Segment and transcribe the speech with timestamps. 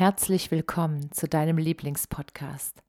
[0.00, 2.82] Herzlich willkommen zu deinem Lieblingspodcast.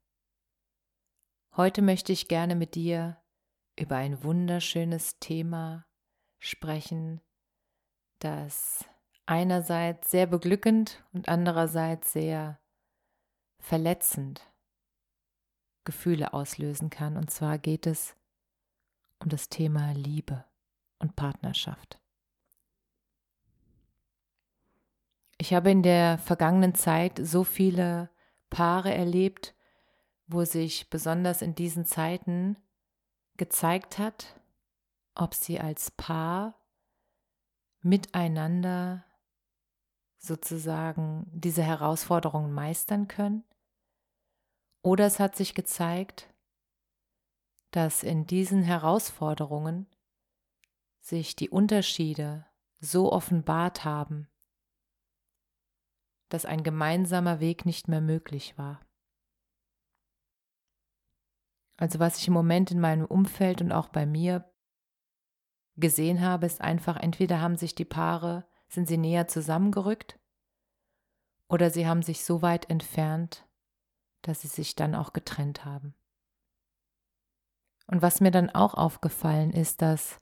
[1.54, 3.18] Heute möchte ich gerne mit dir
[3.78, 5.84] über ein wunderschönes Thema
[6.38, 7.20] sprechen,
[8.18, 8.86] das
[9.26, 12.58] einerseits sehr beglückend und andererseits sehr
[13.58, 14.50] verletzend
[15.84, 17.18] Gefühle auslösen kann.
[17.18, 18.16] Und zwar geht es
[19.18, 20.46] um das Thema Liebe
[20.98, 22.01] und Partnerschaft.
[25.42, 28.10] Ich habe in der vergangenen Zeit so viele
[28.48, 29.56] Paare erlebt,
[30.28, 32.56] wo sich besonders in diesen Zeiten
[33.38, 34.40] gezeigt hat,
[35.16, 36.64] ob sie als Paar
[37.80, 39.04] miteinander
[40.16, 43.42] sozusagen diese Herausforderungen meistern können.
[44.80, 46.32] Oder es hat sich gezeigt,
[47.72, 49.88] dass in diesen Herausforderungen
[51.00, 52.46] sich die Unterschiede
[52.78, 54.28] so offenbart haben,
[56.32, 58.80] dass ein gemeinsamer Weg nicht mehr möglich war.
[61.76, 64.50] Also was ich im Moment in meinem Umfeld und auch bei mir
[65.76, 70.18] gesehen habe, ist einfach, entweder haben sich die Paare, sind sie näher zusammengerückt
[71.48, 73.46] oder sie haben sich so weit entfernt,
[74.22, 75.94] dass sie sich dann auch getrennt haben.
[77.88, 80.18] Und was mir dann auch aufgefallen ist, dass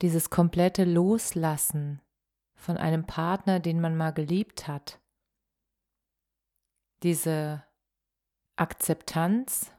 [0.00, 2.00] dieses komplette Loslassen
[2.62, 5.00] von einem Partner, den man mal geliebt hat.
[7.02, 7.64] Diese
[8.56, 9.72] Akzeptanz,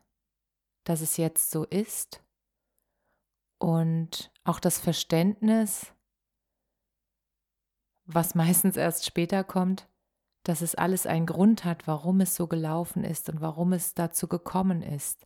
[0.84, 2.22] dass es jetzt so ist
[3.58, 5.94] und auch das Verständnis,
[8.06, 9.88] was meistens erst später kommt,
[10.44, 14.28] dass es alles einen Grund hat, warum es so gelaufen ist und warum es dazu
[14.28, 15.26] gekommen ist.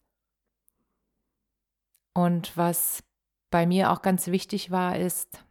[2.13, 3.03] Und was
[3.49, 5.43] bei mir auch ganz wichtig war, ist,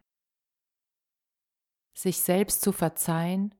[1.97, 3.55] sich selbst zu verzeihen,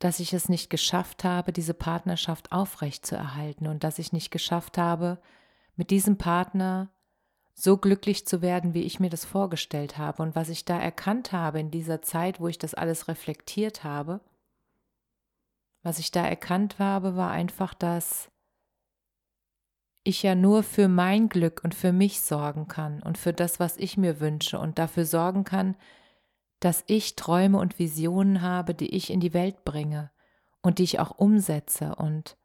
[0.00, 5.20] dass ich es nicht geschafft habe, diese Partnerschaft aufrechtzuerhalten und dass ich nicht geschafft habe,
[5.76, 6.90] mit diesem Partner
[7.54, 10.22] so glücklich zu werden, wie ich mir das vorgestellt habe.
[10.22, 14.20] Und was ich da erkannt habe in dieser Zeit, wo ich das alles reflektiert habe,
[15.82, 18.28] was ich da erkannt habe, war einfach, dass
[20.02, 23.76] ich ja nur für mein Glück und für mich sorgen kann und für das, was
[23.76, 25.76] ich mir wünsche und dafür sorgen kann,
[26.66, 30.10] dass ich Träume und Visionen habe, die ich in die Welt bringe
[30.62, 32.36] und die ich auch umsetze und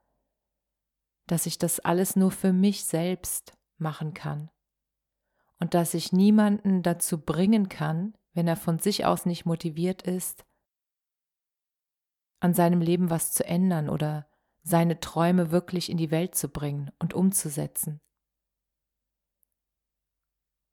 [1.26, 4.52] dass ich das alles nur für mich selbst machen kann
[5.60, 10.46] und dass ich niemanden dazu bringen kann, wenn er von sich aus nicht motiviert ist,
[12.42, 14.30] an seinem Leben was zu ändern oder
[14.62, 18.00] seine Träume wirklich in die Welt zu bringen und umzusetzen.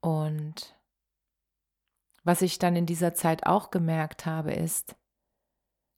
[0.03, 0.78] Und
[2.29, 4.95] was ich dann in dieser Zeit auch gemerkt habe, ist,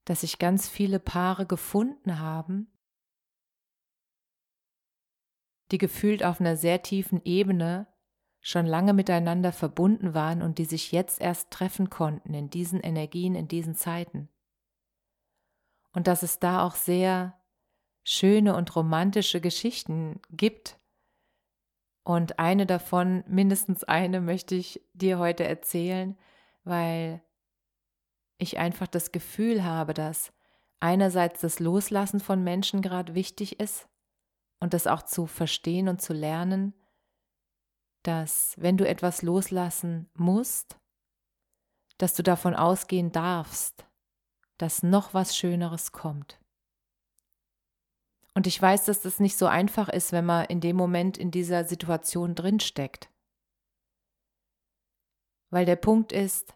[0.05, 2.71] dass sich ganz viele Paare gefunden haben,
[5.71, 7.85] die gefühlt auf einer sehr tiefen Ebene
[8.39, 13.35] schon lange miteinander verbunden waren und die sich jetzt erst treffen konnten in diesen Energien,
[13.35, 14.29] in diesen Zeiten.
[15.91, 17.37] Und dass es da auch sehr
[18.05, 20.79] schöne und romantische Geschichten gibt,
[22.03, 26.17] und eine davon, mindestens eine, möchte ich dir heute erzählen,
[26.63, 27.21] weil
[28.37, 30.33] ich einfach das Gefühl habe, dass
[30.79, 33.87] einerseits das Loslassen von Menschen gerade wichtig ist
[34.59, 36.73] und das auch zu verstehen und zu lernen,
[38.03, 40.79] dass wenn du etwas loslassen musst,
[41.99, 43.85] dass du davon ausgehen darfst,
[44.57, 46.40] dass noch was Schöneres kommt.
[48.33, 51.31] Und ich weiß, dass das nicht so einfach ist, wenn man in dem Moment in
[51.31, 53.11] dieser Situation drinsteckt.
[55.49, 56.55] Weil der Punkt ist,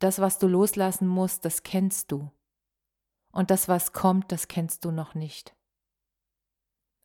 [0.00, 2.30] das, was du loslassen musst, das kennst du.
[3.32, 5.54] Und das, was kommt, das kennst du noch nicht.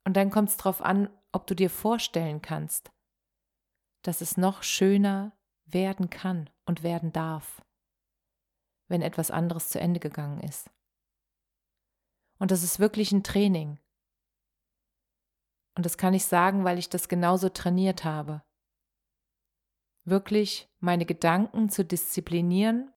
[0.06, 2.92] Und dann kommt es darauf an, ob du dir vorstellen kannst,
[4.04, 7.62] dass es noch schöner werden kann und werden darf,
[8.88, 10.70] wenn etwas anderes zu Ende gegangen ist.
[12.38, 13.80] Und das ist wirklich ein Training.
[15.76, 18.44] Und das kann ich sagen, weil ich das genauso trainiert habe.
[20.06, 22.94] Wirklich meine Gedanken zu disziplinieren,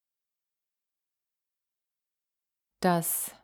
[2.80, 3.34] dass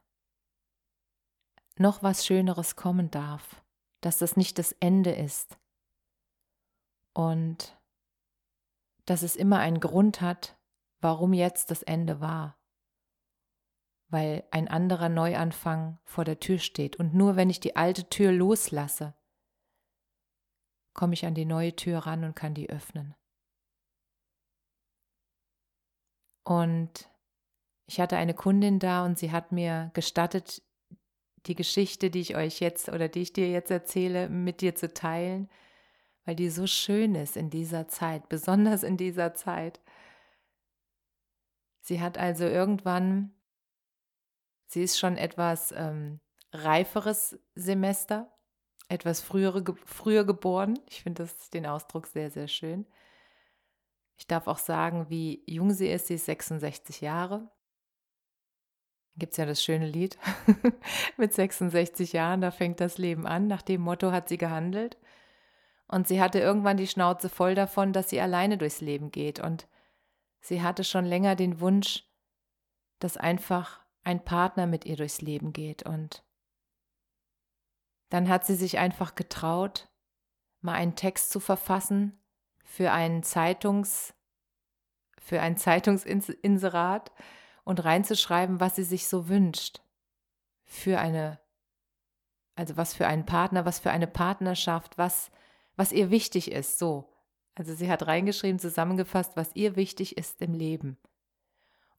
[1.76, 3.64] noch was Schöneres kommen darf,
[4.00, 5.58] dass das nicht das Ende ist
[7.14, 7.76] und
[9.06, 10.56] dass es immer einen Grund hat,
[11.00, 12.56] warum jetzt das Ende war,
[14.14, 18.30] weil ein anderer Neuanfang vor der Tür steht und nur wenn ich die alte Tür
[18.30, 19.12] loslasse,
[20.92, 23.16] komme ich an die neue Tür ran und kann die öffnen.
[26.44, 27.10] Und
[27.86, 30.62] ich hatte eine Kundin da und sie hat mir gestattet,
[31.46, 34.94] die Geschichte, die ich euch jetzt oder die ich dir jetzt erzähle, mit dir zu
[34.94, 35.50] teilen,
[36.24, 39.80] weil die so schön ist in dieser Zeit, besonders in dieser Zeit.
[41.80, 43.34] Sie hat also irgendwann,
[44.66, 46.20] sie ist schon etwas ähm,
[46.52, 48.32] reiferes Semester,
[48.88, 50.78] etwas frühere, früher geboren.
[50.88, 52.86] Ich finde den Ausdruck sehr, sehr schön.
[54.16, 56.06] Ich darf auch sagen, wie jung sie ist.
[56.06, 57.50] Sie ist 66 Jahre.
[59.16, 60.18] Gibt es ja das schöne Lied.
[61.16, 63.46] Mit 66 Jahren, da fängt das Leben an.
[63.46, 64.98] Nach dem Motto hat sie gehandelt.
[65.86, 69.40] Und sie hatte irgendwann die Schnauze voll davon, dass sie alleine durchs Leben geht.
[69.40, 69.68] Und
[70.40, 72.04] sie hatte schon länger den Wunsch,
[72.98, 75.82] dass einfach ein Partner mit ihr durchs Leben geht.
[75.82, 76.22] Und
[78.10, 79.88] dann hat sie sich einfach getraut,
[80.60, 82.18] mal einen Text zu verfassen
[82.64, 84.14] für einen Zeitungs
[85.20, 87.10] für ein Zeitungsinserat
[87.64, 89.80] und reinzuschreiben, was sie sich so wünscht
[90.64, 91.40] für eine
[92.56, 95.30] also was für einen Partner, was für eine Partnerschaft, was
[95.76, 97.10] was ihr wichtig ist, so.
[97.56, 100.98] Also sie hat reingeschrieben, zusammengefasst, was ihr wichtig ist im Leben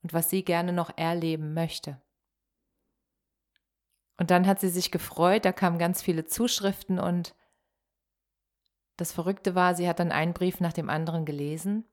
[0.06, 2.00] und was sie gerne noch erleben möchte.
[4.19, 7.34] Und dann hat sie sich gefreut, da kamen ganz viele Zuschriften und
[8.98, 11.86] das Verrückte war, sie hat dann einen Brief nach dem anderen gelesen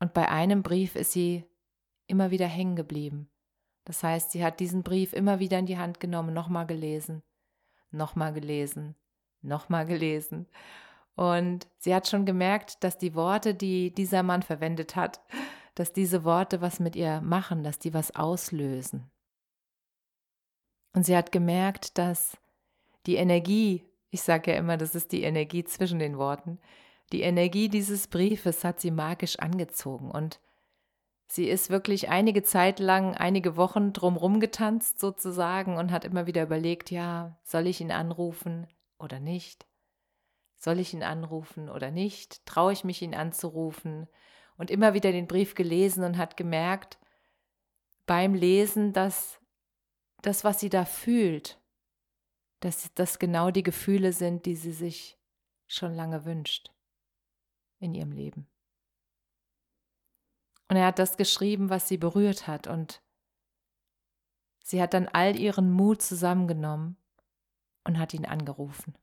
[0.00, 1.44] und bei einem Brief ist sie
[2.06, 3.28] immer wieder hängen geblieben.
[3.84, 7.22] Das heißt, sie hat diesen Brief immer wieder in die Hand genommen, nochmal gelesen,
[7.90, 8.96] nochmal gelesen,
[9.42, 10.48] nochmal gelesen.
[11.16, 15.20] Und sie hat schon gemerkt, dass die Worte, die dieser Mann verwendet hat,
[15.76, 19.08] dass diese Worte was mit ihr machen, dass die was auslösen.
[20.92, 22.36] Und sie hat gemerkt, dass
[23.04, 26.58] die Energie, ich sage ja immer, das ist die Energie zwischen den Worten,
[27.12, 30.40] die Energie dieses Briefes hat sie magisch angezogen und
[31.28, 36.42] sie ist wirklich einige Zeit lang, einige Wochen drumrum getanzt sozusagen und hat immer wieder
[36.42, 38.66] überlegt, ja, soll ich ihn anrufen
[38.98, 39.66] oder nicht?
[40.56, 42.44] Soll ich ihn anrufen oder nicht?
[42.46, 44.08] Traue ich mich, ihn anzurufen?
[44.56, 46.98] Und immer wieder den Brief gelesen und hat gemerkt
[48.06, 49.40] beim Lesen, dass
[50.22, 51.60] das, was sie da fühlt,
[52.60, 55.18] dass das genau die Gefühle sind, die sie sich
[55.66, 56.72] schon lange wünscht
[57.78, 58.48] in ihrem Leben.
[60.68, 62.66] Und er hat das geschrieben, was sie berührt hat.
[62.66, 63.02] Und
[64.64, 66.96] sie hat dann all ihren Mut zusammengenommen
[67.84, 68.96] und hat ihn angerufen.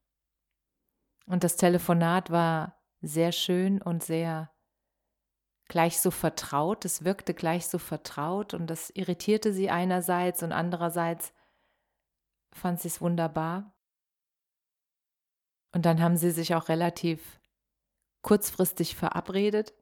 [1.26, 4.53] Und das Telefonat war sehr schön und sehr
[5.74, 11.34] gleich so vertraut, es wirkte gleich so vertraut und das irritierte sie einerseits und andererseits
[12.54, 13.76] fand sie es wunderbar.
[15.74, 17.42] Und dann haben sie sich auch relativ
[18.22, 19.74] kurzfristig verabredet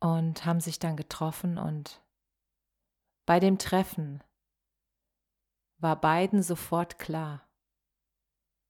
[0.00, 2.02] und haben sich dann getroffen und
[3.26, 4.24] bei dem Treffen
[5.78, 7.48] war beiden sofort klar,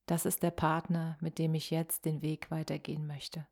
[0.05, 3.49] das ist der Partner, mit dem ich jetzt den Weg weitergehen möchte.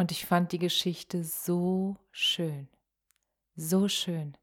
[0.00, 2.70] Und ich fand die Geschichte so schön,
[3.54, 4.34] so schön.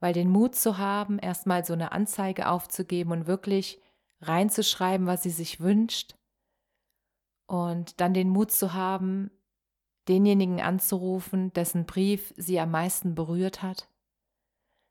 [0.00, 3.78] Weil den Mut zu haben, erstmal so eine Anzeige aufzugeben und wirklich
[4.22, 6.16] reinzuschreiben, was sie sich wünscht.
[7.44, 9.30] Und dann den Mut zu haben,
[10.08, 13.90] denjenigen anzurufen, dessen Brief sie am meisten berührt hat.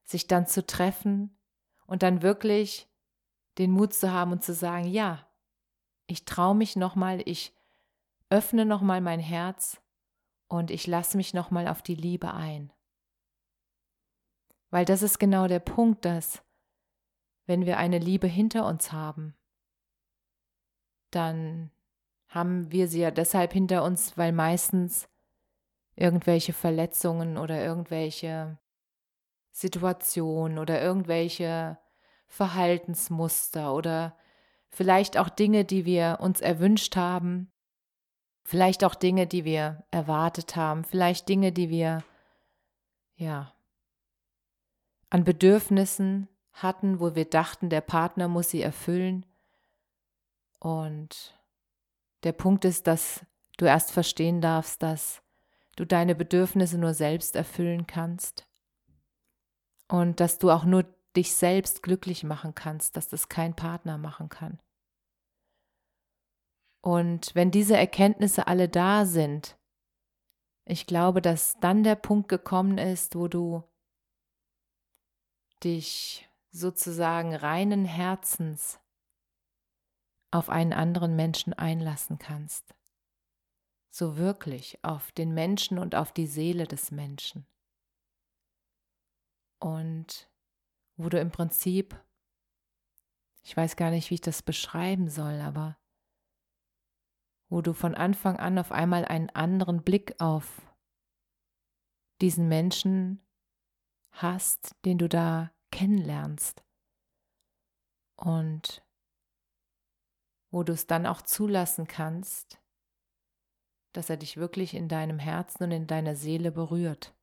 [0.04, 1.36] Sich dann zu treffen
[1.88, 2.88] und dann wirklich
[3.58, 5.28] den Mut zu haben und zu sagen, ja,
[6.06, 7.55] ich traue mich nochmal, ich
[8.36, 9.82] öffne nochmal mein Herz
[10.50, 12.74] und ich lasse mich nochmal auf die Liebe ein.
[14.72, 16.44] Weil das ist genau der Punkt, dass
[17.46, 19.36] wenn wir eine Liebe hinter uns haben,
[21.12, 21.72] dann
[22.28, 25.08] haben wir sie ja deshalb hinter uns, weil meistens
[25.96, 28.60] irgendwelche Verletzungen oder irgendwelche
[29.52, 31.78] Situationen oder irgendwelche
[32.28, 34.18] Verhaltensmuster oder
[34.68, 37.50] vielleicht auch Dinge, die wir uns erwünscht haben,
[38.48, 42.04] Vielleicht auch Dinge, die wir erwartet haben, vielleicht Dinge, die wir,
[43.16, 43.52] ja,
[45.10, 49.26] an Bedürfnissen hatten, wo wir dachten, der Partner muss sie erfüllen.
[50.60, 51.36] Und
[52.24, 53.26] der Punkt ist, dass
[53.58, 55.24] du erst verstehen darfst, dass
[55.76, 58.48] du deine Bedürfnisse nur selbst erfüllen kannst
[59.88, 60.86] und dass du auch nur
[61.16, 64.60] dich selbst glücklich machen kannst, dass das kein Partner machen kann.
[66.86, 69.58] Und wenn diese Erkenntnisse alle da sind,
[70.66, 73.64] ich glaube, dass dann der Punkt gekommen ist, wo du
[75.64, 78.80] dich sozusagen reinen Herzens
[80.30, 82.76] auf einen anderen Menschen einlassen kannst.
[83.90, 87.48] So wirklich auf den Menschen und auf die Seele des Menschen.
[89.58, 90.30] Und
[90.98, 92.00] wo du im Prinzip,
[93.42, 95.80] ich weiß gar nicht, wie ich das beschreiben soll, aber
[97.50, 100.62] wo du von Anfang an auf einmal einen anderen Blick auf
[102.22, 103.22] diesen Menschen
[104.12, 106.64] hast, den du da kennenlernst.
[108.16, 108.84] Und
[110.52, 112.62] wo du es dann auch zulassen kannst,
[113.92, 117.14] dass er dich wirklich in deinem Herzen und in deiner Seele berührt,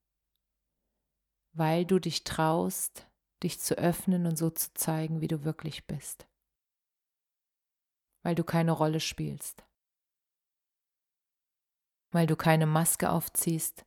[1.52, 3.10] weil du dich traust,
[3.42, 6.28] dich zu öffnen und so zu zeigen, wie du wirklich bist,
[8.22, 9.64] weil du keine Rolle spielst,
[12.12, 13.84] weil du keine Maske aufziehst,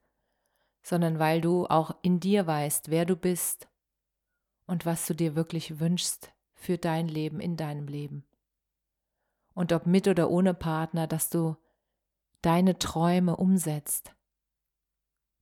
[0.81, 3.69] sondern weil du auch in dir weißt, wer du bist
[4.65, 8.25] und was du dir wirklich wünschst für dein Leben in deinem Leben.
[9.53, 11.55] Und ob mit oder ohne Partner, dass du
[12.41, 14.13] deine Träume umsetzt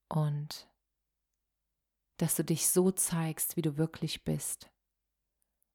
[0.07, 0.69] und
[2.17, 4.69] dass du dich so zeigst, wie du wirklich bist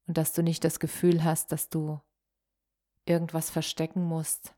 [0.06, 2.00] und dass du nicht das Gefühl hast, dass du
[3.04, 4.54] irgendwas verstecken musst,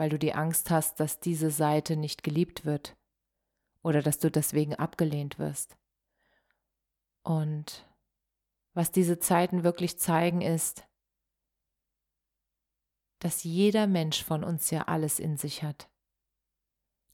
[0.00, 2.96] weil du die Angst hast, dass diese Seite nicht geliebt wird
[3.82, 5.76] oder dass du deswegen abgelehnt wirst.
[7.22, 7.86] Und
[8.72, 10.88] was diese Zeiten wirklich zeigen ist,
[13.18, 15.90] dass jeder Mensch von uns ja alles in sich hat.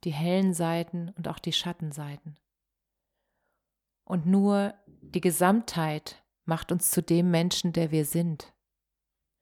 [0.04, 2.38] Die hellen Seiten und auch die Schattenseiten.
[4.04, 8.54] Und nur die Gesamtheit macht uns zu dem Menschen, der wir sind.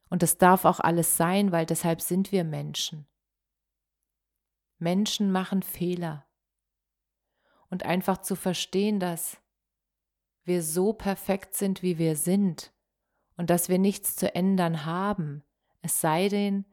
[0.09, 3.07] Und das darf auch alles sein, weil deshalb sind wir Menschen.
[4.79, 6.27] Menschen machen Fehler
[7.71, 9.41] und einfach zu verstehen, dass
[10.45, 12.73] wir so perfekt sind, wie wir sind
[13.37, 15.43] und dass wir nichts zu ändern haben,
[15.85, 16.65] es sei denn,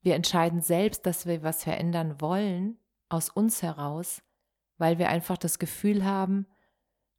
[0.00, 2.78] wir entscheiden selbst, dass wir was verändern wollen,
[3.08, 4.22] aus uns heraus,
[4.76, 6.46] weil wir einfach das Gefühl haben,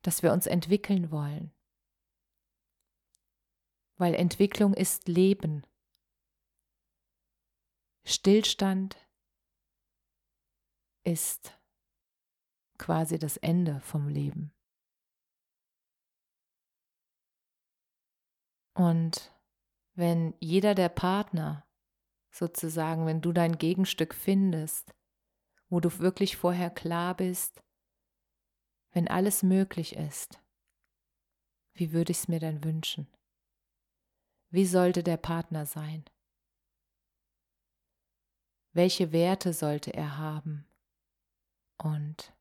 [0.01, 1.51] dass wir uns entwickeln wollen.
[3.97, 5.65] Weil Entwicklung ist Leben.
[8.03, 8.97] Stillstand
[11.05, 11.57] ist
[12.77, 14.51] quasi das Ende vom Leben.
[18.73, 19.33] Und
[19.93, 21.65] wenn jeder der Partner
[22.29, 24.93] sozusagen, wenn du dein Gegenstück findest,
[25.69, 27.63] wo du wirklich vorher klar bist,
[28.91, 30.41] wenn alles möglich ist,
[31.73, 33.07] wie würde ich es mir denn wünschen?
[34.49, 36.05] Wie sollte der Partner sein?
[38.73, 40.65] Welche Werte sollte er haben?
[41.77, 42.33] Und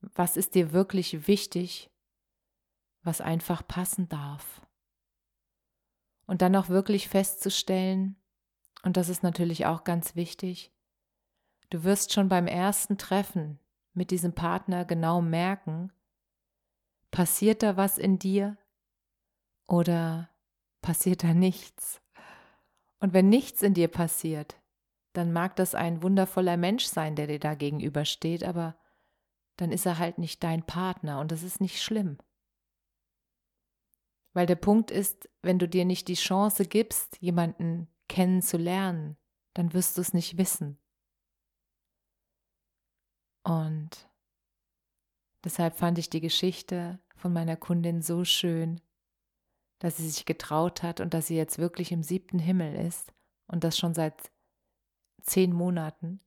[0.00, 1.90] was ist dir wirklich wichtig,
[3.02, 4.60] was einfach passen darf.
[6.26, 8.16] Und dann auch wirklich festzustellen,
[8.82, 10.72] und das ist natürlich auch ganz wichtig,
[11.70, 13.58] du wirst schon beim ersten Treffen
[13.94, 15.92] mit diesem Partner genau merken,
[17.10, 18.58] passiert da was in dir
[19.68, 20.28] oder
[20.82, 22.02] passiert da nichts?
[22.98, 24.60] Und wenn nichts in dir passiert,
[25.16, 28.76] dann mag das ein wundervoller Mensch sein, der dir da gegenübersteht, aber
[29.56, 32.18] dann ist er halt nicht dein Partner und das ist nicht schlimm.
[34.34, 39.16] Weil der Punkt ist, wenn du dir nicht die Chance gibst, jemanden kennenzulernen,
[39.54, 40.78] dann wirst du es nicht wissen.
[43.42, 44.10] Und
[45.44, 48.82] deshalb fand ich die Geschichte von meiner Kundin so schön,
[49.78, 53.14] dass sie sich getraut hat und dass sie jetzt wirklich im siebten Himmel ist
[53.46, 54.30] und das schon seit
[55.26, 56.20] zehn Monaten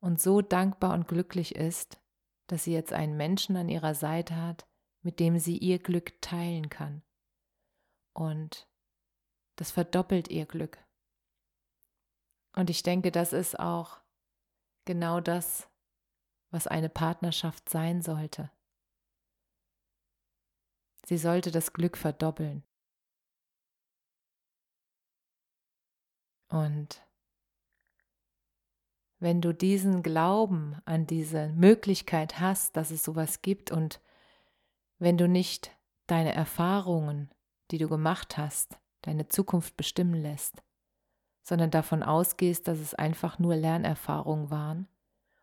[0.00, 2.00] und so dankbar und glücklich ist,
[2.46, 4.68] dass sie jetzt einen Menschen an ihrer Seite hat,
[5.02, 7.02] mit dem sie ihr Glück teilen kann.
[8.12, 8.68] Und
[9.56, 10.78] das verdoppelt ihr Glück.
[12.54, 14.00] Und ich denke, das ist auch
[14.84, 15.68] genau das,
[16.50, 18.50] was eine Partnerschaft sein sollte.
[21.04, 22.64] Sie sollte das Glück verdoppeln.
[26.48, 27.05] Und
[29.18, 34.00] wenn du diesen Glauben an diese Möglichkeit hast, dass es sowas gibt und
[34.98, 35.70] wenn du nicht
[36.06, 37.30] deine Erfahrungen,
[37.70, 40.62] die du gemacht hast, deine Zukunft bestimmen lässt,
[41.42, 44.88] sondern davon ausgehst, dass es einfach nur Lernerfahrungen waren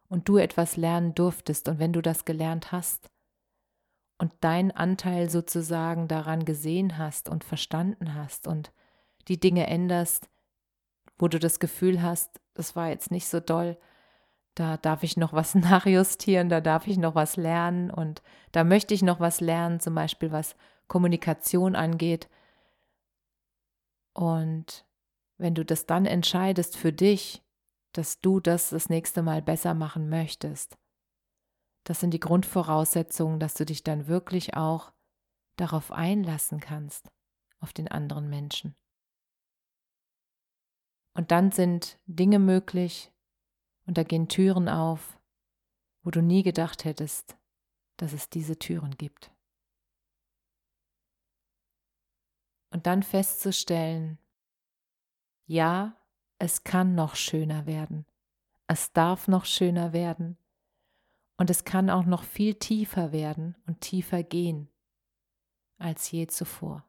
[0.07, 3.09] und du etwas lernen durftest und wenn du das gelernt hast
[4.17, 8.71] und deinen Anteil sozusagen daran gesehen hast und verstanden hast und
[9.27, 10.29] die Dinge änderst,
[11.17, 13.77] wo du das Gefühl hast, das war jetzt nicht so doll,
[14.55, 18.93] da darf ich noch was nachjustieren, da darf ich noch was lernen und da möchte
[18.93, 20.55] ich noch was lernen, zum Beispiel was
[20.87, 22.29] Kommunikation angeht.
[24.13, 24.85] Und
[25.37, 27.41] wenn du das dann entscheidest für dich,
[27.93, 30.77] dass du das das nächste Mal besser machen möchtest,
[31.83, 34.93] das sind die Grundvoraussetzungen, dass du dich dann wirklich auch
[35.57, 37.11] darauf einlassen kannst,
[37.59, 38.75] auf den anderen Menschen.
[41.13, 43.11] Und dann sind Dinge möglich
[43.85, 45.19] und da gehen Türen auf,
[46.01, 47.37] wo du nie gedacht hättest,
[47.97, 49.31] dass es diese Türen gibt.
[52.71, 54.17] Und dann festzustellen,
[55.45, 55.95] ja,
[56.39, 58.05] es kann noch schöner werden,
[58.67, 60.37] es darf noch schöner werden
[61.37, 64.69] und es kann auch noch viel tiefer werden und tiefer gehen
[65.77, 66.83] als je zuvor.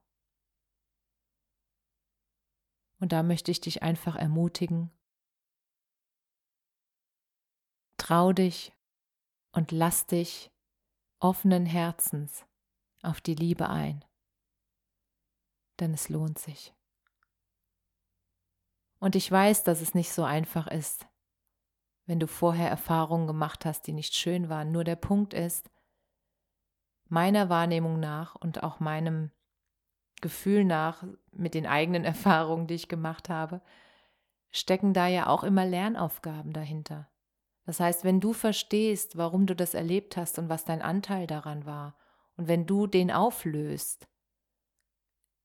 [2.98, 4.90] Und da möchte ich dich einfach ermutigen.
[7.96, 8.72] Trau dich
[9.52, 10.50] und lass dich
[11.20, 12.44] offenen Herzens
[13.02, 14.04] auf die Liebe ein,
[15.80, 16.74] denn es lohnt sich.
[18.98, 21.06] Und ich weiß, dass es nicht so einfach ist,
[22.06, 24.72] wenn du vorher Erfahrungen gemacht hast, die nicht schön waren.
[24.72, 25.70] Nur der Punkt ist,
[27.08, 29.30] meiner Wahrnehmung nach und auch meinem
[30.21, 33.61] Gefühl nach, mit den eigenen Erfahrungen, die ich gemacht habe,
[34.50, 37.09] stecken da ja auch immer Lernaufgaben dahinter.
[37.66, 41.67] Das heißt, wenn du verstehst, warum du das erlebt hast und was dein Anteil daran
[41.67, 41.97] war,
[42.36, 44.08] und wenn du den auflöst,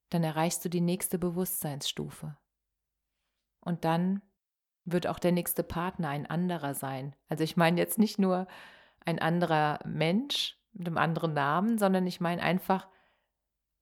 [0.09, 2.35] dann erreichst du die nächste Bewusstseinsstufe.
[3.61, 4.21] Und dann
[4.85, 7.15] wird auch der nächste Partner ein anderer sein.
[7.27, 8.47] Also ich meine jetzt nicht nur
[9.05, 12.87] ein anderer Mensch mit einem anderen Namen, sondern ich meine einfach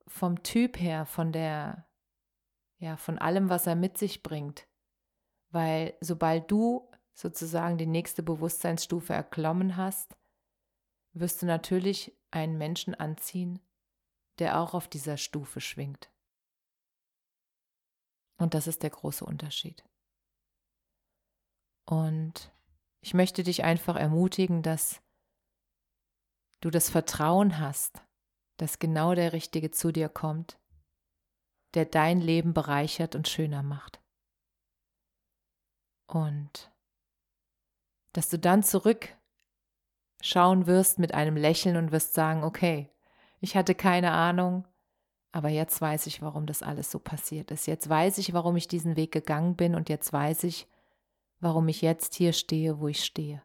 [0.08, 1.88] vom Typ her, von der,
[2.80, 4.68] ja, von allem, was er mit sich bringt.
[5.50, 10.18] Weil sobald du sozusagen die nächste Bewusstseinsstufe erklommen hast,
[11.14, 13.60] wirst du natürlich einen Menschen anziehen,
[14.40, 16.12] der auch auf dieser Stufe schwingt.
[18.38, 19.84] Und das ist der große Unterschied.
[21.86, 22.52] Und
[23.02, 25.02] ich möchte dich einfach ermutigen, dass
[26.62, 28.04] du das Vertrauen hast,
[28.58, 30.60] dass genau der Richtige zu dir kommt,
[31.74, 34.02] der dein Leben bereichert und schöner macht.
[36.08, 36.72] Und
[38.14, 39.16] dass du dann zurückschauen
[40.66, 42.90] wirst mit einem Lächeln und wirst sagen, okay,
[43.40, 44.68] ich hatte keine Ahnung,
[45.32, 47.68] aber jetzt weiß ich, warum das alles so passiert ist.
[47.68, 50.68] Jetzt weiß ich, warum ich diesen Weg gegangen bin und jetzt weiß ich,
[51.40, 53.44] warum ich jetzt hier stehe, wo ich stehe.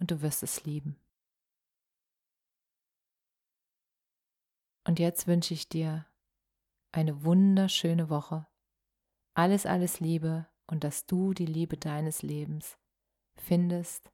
[0.00, 0.98] Und du wirst es lieben.
[4.88, 6.06] Und jetzt wünsche ich dir
[6.92, 8.46] eine wunderschöne Woche.
[9.34, 12.78] Alles, alles Liebe und dass du die Liebe deines Lebens
[13.36, 14.10] findest,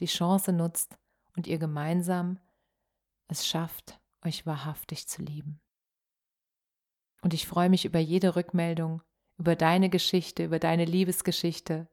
[0.00, 0.98] die Chance nutzt
[1.34, 2.38] und ihr gemeinsam
[3.28, 5.62] es schafft, euch wahrhaftig zu lieben.
[7.22, 9.00] Und ich freue mich über jede Rückmeldung,
[9.38, 11.88] über deine Geschichte, über deine Liebesgeschichte.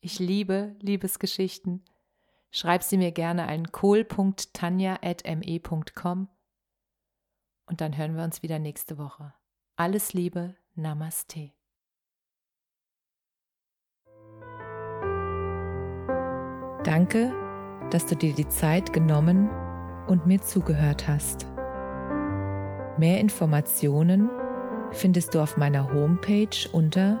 [0.00, 1.84] Ich liebe Liebesgeschichten.
[2.50, 6.30] Schreib sie mir gerne an kohl.tanja.me.com
[7.66, 9.32] und dann hören wir uns wieder nächste Woche.
[9.76, 11.52] Alles Liebe, Namaste.
[16.84, 17.32] Danke,
[17.90, 19.50] dass du dir die Zeit genommen
[20.06, 21.46] und mir zugehört hast.
[22.98, 24.30] Mehr Informationen
[24.92, 27.18] findest du auf meiner Homepage unter